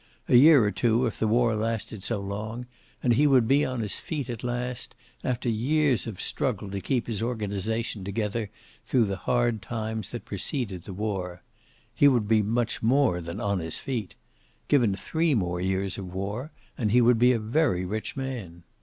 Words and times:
A 0.27 0.35
year 0.35 0.63
or 0.65 0.71
two, 0.71 1.05
if 1.05 1.19
the 1.19 1.27
war 1.27 1.55
lasted 1.55 2.01
so 2.03 2.19
long, 2.19 2.65
and 3.03 3.13
he 3.13 3.27
would 3.27 3.47
be 3.47 3.63
on 3.63 3.81
his 3.81 3.99
feet 3.99 4.31
at 4.31 4.43
last, 4.43 4.95
after 5.23 5.47
years 5.47 6.07
of 6.07 6.19
struggle 6.19 6.71
to 6.71 6.81
keep 6.81 7.05
his 7.05 7.21
organization 7.21 8.03
together 8.03 8.49
through 8.83 9.05
the 9.05 9.15
hard 9.29 9.61
times 9.61 10.09
that 10.09 10.25
preceded 10.25 10.85
the 10.85 10.91
war. 10.93 11.39
He 11.93 12.07
would 12.07 12.27
be 12.27 12.41
much 12.41 12.81
more 12.81 13.21
than 13.21 13.39
on 13.39 13.59
his 13.59 13.77
feet. 13.77 14.15
Given 14.67 14.95
three 14.95 15.35
more 15.35 15.61
years 15.61 15.99
of 15.99 16.11
war, 16.11 16.51
and 16.79 16.89
he 16.89 16.99
would 16.99 17.19
be 17.19 17.31
a 17.33 17.37
very 17.37 17.85
rich 17.85 18.15
man. 18.17 18.63